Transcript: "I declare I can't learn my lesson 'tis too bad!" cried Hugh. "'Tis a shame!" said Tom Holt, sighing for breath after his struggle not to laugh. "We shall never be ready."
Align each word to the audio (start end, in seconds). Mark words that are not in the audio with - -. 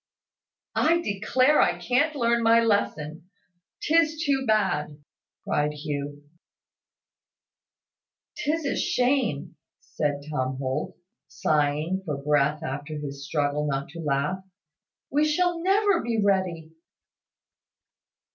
"I 0.73 0.99
declare 1.01 1.61
I 1.61 1.77
can't 1.77 2.15
learn 2.15 2.41
my 2.41 2.59
lesson 2.59 3.29
'tis 3.83 4.23
too 4.25 4.45
bad!" 4.47 4.97
cried 5.43 5.73
Hugh. 5.73 6.23
"'Tis 8.35 8.65
a 8.65 8.75
shame!" 8.75 9.57
said 9.79 10.23
Tom 10.27 10.57
Holt, 10.57 10.97
sighing 11.27 12.01
for 12.03 12.17
breath 12.17 12.63
after 12.63 12.97
his 12.97 13.23
struggle 13.27 13.67
not 13.67 13.89
to 13.89 13.99
laugh. 13.99 14.43
"We 15.11 15.23
shall 15.23 15.61
never 15.61 16.01
be 16.01 16.19
ready." 16.19 16.71